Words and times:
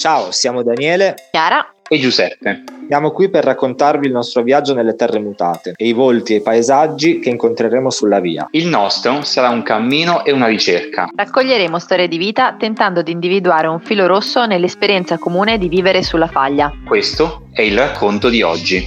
Ciao, 0.00 0.30
siamo 0.30 0.62
Daniele, 0.62 1.14
Chiara 1.30 1.74
e 1.86 1.98
Giuseppe. 1.98 2.64
Siamo 2.88 3.10
qui 3.10 3.28
per 3.28 3.44
raccontarvi 3.44 4.06
il 4.06 4.12
nostro 4.12 4.42
viaggio 4.42 4.72
nelle 4.72 4.94
terre 4.94 5.18
mutate 5.18 5.74
e 5.76 5.88
i 5.88 5.92
volti 5.92 6.32
e 6.32 6.36
i 6.36 6.40
paesaggi 6.40 7.18
che 7.18 7.28
incontreremo 7.28 7.90
sulla 7.90 8.18
via. 8.18 8.48
Il 8.52 8.66
nostro 8.66 9.20
sarà 9.24 9.50
un 9.50 9.62
cammino 9.62 10.24
e 10.24 10.32
una 10.32 10.46
ricerca. 10.46 11.10
Raccoglieremo 11.14 11.78
storie 11.78 12.08
di 12.08 12.16
vita 12.16 12.56
tentando 12.58 13.02
di 13.02 13.12
individuare 13.12 13.66
un 13.66 13.78
filo 13.80 14.06
rosso 14.06 14.46
nell'esperienza 14.46 15.18
comune 15.18 15.58
di 15.58 15.68
vivere 15.68 16.02
sulla 16.02 16.28
faglia. 16.28 16.72
Questo 16.86 17.48
è 17.52 17.60
il 17.60 17.76
racconto 17.76 18.30
di 18.30 18.40
oggi. 18.40 18.82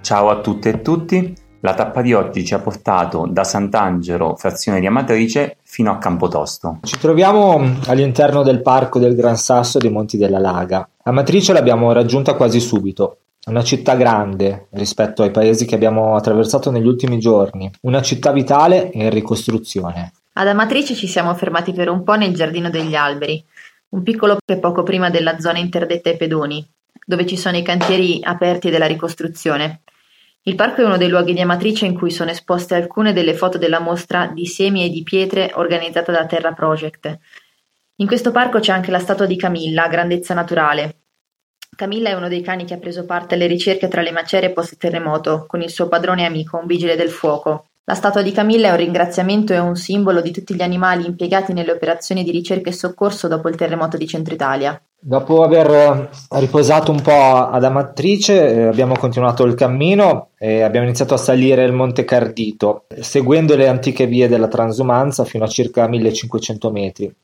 Ciao 0.00 0.28
a 0.28 0.40
tutte 0.40 0.68
e 0.68 0.80
tutti. 0.80 1.46
La 1.60 1.74
tappa 1.74 2.02
di 2.02 2.12
oggi 2.12 2.44
ci 2.44 2.54
ha 2.54 2.60
portato 2.60 3.26
da 3.28 3.42
Sant'Angelo, 3.42 4.36
frazione 4.36 4.78
di 4.78 4.86
Amatrice, 4.86 5.56
fino 5.64 5.90
a 5.90 5.98
Campotosto. 5.98 6.78
Ci 6.84 6.98
troviamo 6.98 7.78
all'interno 7.86 8.44
del 8.44 8.62
parco 8.62 9.00
del 9.00 9.16
Gran 9.16 9.36
Sasso 9.36 9.78
dei 9.78 9.90
Monti 9.90 10.16
della 10.16 10.38
Laga. 10.38 10.88
Amatrice 11.02 11.52
l'abbiamo 11.52 11.90
raggiunta 11.90 12.34
quasi 12.34 12.60
subito. 12.60 13.18
Una 13.46 13.64
città 13.64 13.96
grande 13.96 14.68
rispetto 14.70 15.24
ai 15.24 15.32
paesi 15.32 15.64
che 15.64 15.74
abbiamo 15.74 16.14
attraversato 16.14 16.70
negli 16.70 16.86
ultimi 16.86 17.18
giorni, 17.18 17.68
una 17.82 18.02
città 18.02 18.30
vitale 18.30 18.92
e 18.92 19.02
in 19.02 19.10
ricostruzione. 19.10 20.12
Ad 20.34 20.46
Amatrice 20.46 20.94
ci 20.94 21.08
siamo 21.08 21.34
fermati 21.34 21.72
per 21.72 21.88
un 21.88 22.04
po' 22.04 22.14
nel 22.14 22.34
Giardino 22.34 22.70
degli 22.70 22.94
Alberi, 22.94 23.44
un 23.88 24.04
piccolo 24.04 24.36
che 24.44 24.58
poco 24.58 24.84
prima 24.84 25.10
della 25.10 25.40
zona 25.40 25.58
interdetta 25.58 26.08
ai 26.08 26.16
pedoni, 26.16 26.64
dove 27.04 27.26
ci 27.26 27.36
sono 27.36 27.56
i 27.56 27.62
cantieri 27.62 28.20
aperti 28.22 28.70
della 28.70 28.86
ricostruzione. 28.86 29.80
Il 30.48 30.54
parco 30.54 30.80
è 30.80 30.84
uno 30.86 30.96
dei 30.96 31.10
luoghi 31.10 31.34
di 31.34 31.42
Amatrice 31.42 31.84
in 31.84 31.94
cui 31.94 32.10
sono 32.10 32.30
esposte 32.30 32.74
alcune 32.74 33.12
delle 33.12 33.34
foto 33.34 33.58
della 33.58 33.80
mostra 33.80 34.30
di 34.32 34.46
semi 34.46 34.82
e 34.82 34.88
di 34.88 35.02
pietre 35.02 35.50
organizzata 35.52 36.10
da 36.10 36.24
Terra 36.24 36.54
Project. 36.54 37.18
In 37.96 38.06
questo 38.06 38.30
parco 38.30 38.58
c'è 38.58 38.72
anche 38.72 38.90
la 38.90 38.98
statua 38.98 39.26
di 39.26 39.36
Camilla, 39.36 39.88
grandezza 39.88 40.32
naturale. 40.32 41.00
Camilla 41.76 42.08
è 42.08 42.14
uno 42.14 42.28
dei 42.28 42.40
cani 42.40 42.64
che 42.64 42.72
ha 42.72 42.78
preso 42.78 43.04
parte 43.04 43.34
alle 43.34 43.46
ricerche 43.46 43.88
tra 43.88 44.00
le 44.00 44.10
macerie 44.10 44.50
post-terremoto, 44.50 45.44
con 45.46 45.60
il 45.60 45.68
suo 45.68 45.86
padrone 45.86 46.24
amico, 46.24 46.56
un 46.56 46.64
vigile 46.64 46.96
del 46.96 47.10
fuoco. 47.10 47.66
La 47.84 47.92
statua 47.92 48.22
di 48.22 48.32
Camilla 48.32 48.68
è 48.68 48.70
un 48.70 48.78
ringraziamento 48.78 49.52
e 49.52 49.58
un 49.58 49.76
simbolo 49.76 50.22
di 50.22 50.30
tutti 50.30 50.54
gli 50.54 50.62
animali 50.62 51.04
impiegati 51.04 51.52
nelle 51.52 51.72
operazioni 51.72 52.24
di 52.24 52.30
ricerca 52.30 52.70
e 52.70 52.72
soccorso 52.72 53.28
dopo 53.28 53.50
il 53.50 53.56
terremoto 53.56 53.98
di 53.98 54.06
Centro 54.06 54.32
Italia. 54.32 54.82
Dopo 55.00 55.44
aver 55.44 55.70
eh, 55.70 56.08
riposato 56.40 56.90
un 56.90 57.00
po' 57.00 57.12
ad 57.12 57.62
Amatrice, 57.62 58.52
eh, 58.52 58.62
abbiamo 58.64 58.96
continuato 58.96 59.44
il 59.44 59.54
cammino 59.54 60.30
e 60.36 60.62
abbiamo 60.62 60.86
iniziato 60.86 61.14
a 61.14 61.18
salire 61.18 61.62
il 61.62 61.72
Monte 61.72 62.04
Cardito, 62.04 62.86
seguendo 63.00 63.54
le 63.54 63.68
antiche 63.68 64.06
vie 64.08 64.26
della 64.26 64.48
transumanza 64.48 65.24
fino 65.24 65.44
a 65.44 65.48
circa 65.48 65.86
1500 65.86 66.70
metri. 66.72 67.14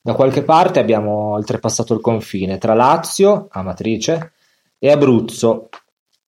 Da 0.00 0.14
qualche 0.14 0.44
parte 0.44 0.78
abbiamo 0.78 1.32
oltrepassato 1.32 1.92
il 1.92 2.00
confine 2.00 2.58
tra 2.58 2.72
Lazio, 2.72 3.48
Amatrice, 3.50 4.32
e 4.78 4.92
Abruzzo. 4.92 5.70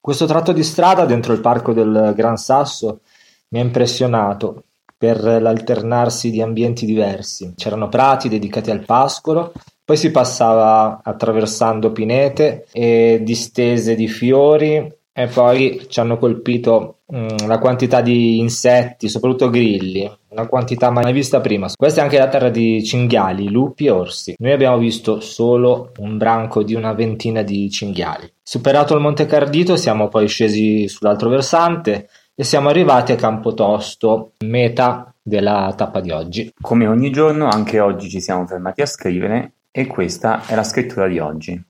Questo 0.01 0.27
tratto 0.27 0.53
di 0.53 0.65
strada 0.65 1.05
dentro 1.05 1.33
il 1.33 1.41
parco 1.41 1.73
del 1.73 2.15
Gran 2.17 2.37
Sasso 2.37 3.03
mi 3.51 3.61
ha 3.61 3.63
impressionato 3.63 4.65
per 4.97 5.23
l'alternarsi 5.23 6.31
di 6.31 6.43
ambienti 6.43 6.85
diversi. 6.85 7.53
C'erano 7.55 7.89
prati 7.89 8.29
dedicati 8.29 8.73
al 8.73 8.85
pascolo 8.85 9.53
poi 9.87 9.97
si 9.97 10.11
passava 10.11 10.99
attraversando 11.01 11.93
pinete 11.93 12.67
e 12.73 13.21
distese 13.23 13.95
di 13.95 14.09
fiori 14.09 14.93
e 15.13 15.27
poi 15.29 15.87
ci 15.89 16.01
hanno 16.01 16.19
colpito 16.19 16.99
mh, 17.07 17.47
la 17.47 17.61
quantità 17.61 18.01
di 18.01 18.41
insetti, 18.41 19.09
soprattutto 19.09 19.49
grilli, 19.49 20.11
una 20.31 20.49
quantità 20.49 20.91
mai 20.91 21.13
vista 21.13 21.41
prima. 21.41 21.69
Questa 21.73 22.01
è 22.01 22.03
anche 22.03 22.19
la 22.19 22.27
terra 22.27 22.49
di 22.49 22.83
cinghiali, 22.85 23.49
lupi 23.49 23.87
e 23.87 23.91
orsi. 23.91 24.35
Noi 24.39 24.51
abbiamo 24.51 24.77
visto 24.79 25.21
solo 25.21 25.93
un 25.99 26.19
branco 26.19 26.65
di 26.65 26.75
una 26.75 26.93
ventina 26.93 27.43
di 27.43 27.71
cinghiali. 27.71 28.29
Superato 28.43 28.93
il 28.93 29.01
Monte 29.01 29.25
Cardito 29.27 29.77
siamo 29.77 30.09
poi 30.09 30.27
scesi 30.27 30.89
sull'altro 30.89 31.29
versante 31.29 32.09
e 32.35 32.43
siamo 32.43 32.71
arrivati 32.71 33.13
a 33.13 33.17
Campotosto, 33.17 34.33
meta 34.45 35.15
della 35.23 35.73
tappa 35.77 36.01
di 36.01 36.11
oggi. 36.11 36.53
Come 36.61 36.89
ogni 36.89 37.13
giorno, 37.13 37.47
anche 37.49 37.79
oggi 37.79 38.11
ci 38.11 38.21
siamo 38.21 38.47
fermati 38.47 38.83
a 38.83 38.87
scrivere 38.87 39.53
e 39.79 39.87
questa 39.87 40.47
è 40.47 40.55
la 40.55 40.63
scrittura 40.63 41.07
di 41.07 41.19
oggi. 41.19 41.63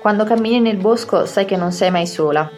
Quando 0.00 0.24
cammini 0.24 0.58
nel 0.58 0.76
bosco 0.76 1.24
sai 1.24 1.44
che 1.44 1.54
non 1.54 1.70
sei 1.70 1.92
mai 1.92 2.08
sola. 2.08 2.50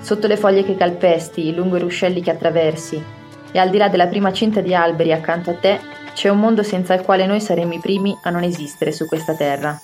Sotto 0.00 0.26
le 0.26 0.36
foglie 0.36 0.64
che 0.64 0.76
calpesti, 0.76 1.54
lungo 1.54 1.76
i 1.76 1.80
ruscelli 1.80 2.20
che 2.20 2.30
attraversi, 2.30 3.02
e 3.50 3.58
al 3.58 3.70
di 3.70 3.78
là 3.78 3.88
della 3.88 4.06
prima 4.06 4.34
cinta 4.34 4.60
di 4.60 4.74
alberi 4.74 5.14
accanto 5.14 5.48
a 5.48 5.54
te, 5.54 5.80
c'è 6.12 6.28
un 6.28 6.40
mondo 6.40 6.62
senza 6.62 6.92
il 6.92 7.00
quale 7.00 7.24
noi 7.24 7.40
saremmo 7.40 7.72
i 7.72 7.78
primi 7.78 8.14
a 8.22 8.28
non 8.28 8.42
esistere 8.42 8.92
su 8.92 9.06
questa 9.06 9.34
terra. 9.34 9.74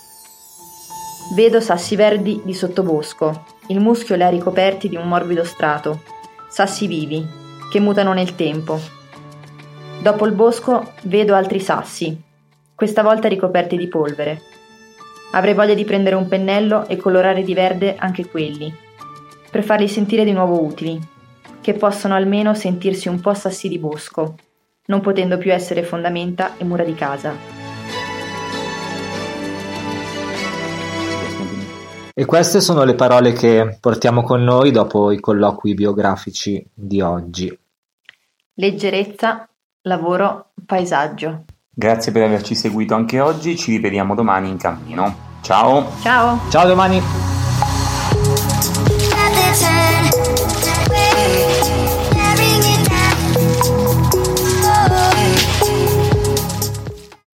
Vedo 1.34 1.58
sassi 1.58 1.96
verdi 1.96 2.42
di 2.44 2.52
sottobosco, 2.52 3.46
il 3.68 3.80
muschio 3.80 4.14
li 4.14 4.24
ha 4.24 4.28
ricoperti 4.28 4.90
di 4.90 4.96
un 4.96 5.08
morbido 5.08 5.42
strato, 5.42 6.02
sassi 6.50 6.86
vivi, 6.86 7.26
che 7.70 7.80
mutano 7.80 8.12
nel 8.12 8.34
tempo. 8.34 8.78
Dopo 10.02 10.26
il 10.26 10.32
bosco 10.32 10.92
vedo 11.04 11.34
altri 11.34 11.60
sassi, 11.60 12.32
questa 12.74 13.02
volta 13.02 13.28
ricoperti 13.28 13.76
di 13.76 13.88
polvere. 13.88 14.40
Avrei 15.32 15.54
voglia 15.54 15.74
di 15.74 15.84
prendere 15.84 16.16
un 16.16 16.28
pennello 16.28 16.86
e 16.86 16.96
colorare 16.96 17.42
di 17.42 17.54
verde 17.54 17.96
anche 17.96 18.26
quelli, 18.26 18.72
per 19.50 19.62
farli 19.62 19.88
sentire 19.88 20.24
di 20.24 20.32
nuovo 20.32 20.62
utili, 20.62 21.00
che 21.60 21.74
possano 21.74 22.14
almeno 22.14 22.54
sentirsi 22.54 23.08
un 23.08 23.20
po' 23.20 23.34
sassi 23.34 23.68
di 23.68 23.78
bosco, 23.78 24.36
non 24.86 25.00
potendo 25.00 25.38
più 25.38 25.52
essere 25.52 25.82
fondamenta 25.82 26.56
e 26.56 26.64
mura 26.64 26.84
di 26.84 26.94
casa. 26.94 27.62
E 32.16 32.24
queste 32.26 32.60
sono 32.60 32.84
le 32.84 32.94
parole 32.94 33.32
che 33.32 33.76
portiamo 33.80 34.22
con 34.22 34.44
noi 34.44 34.70
dopo 34.70 35.10
i 35.10 35.18
colloqui 35.18 35.74
biografici 35.74 36.64
di 36.72 37.00
oggi. 37.00 37.58
Leggerezza, 38.54 39.48
lavoro, 39.82 40.50
paesaggio. 40.64 41.44
Grazie 41.74 42.12
per 42.12 42.22
averci 42.22 42.54
seguito 42.54 42.94
anche 42.94 43.20
oggi, 43.20 43.56
ci 43.56 43.72
rivediamo 43.72 44.14
domani 44.14 44.48
in 44.48 44.56
cammino. 44.56 45.14
Ciao! 45.40 45.90
Ciao! 46.00 46.40
Ciao 46.48 46.66
domani! 46.66 47.23